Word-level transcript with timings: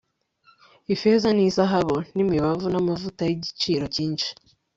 ifeza 0.93 1.27
n'izahabu 1.33 1.97
n'imibavu 2.15 2.67
n'amavuta 2.69 3.21
y'igiciro 3.29 3.85
cyinshi 3.95 4.29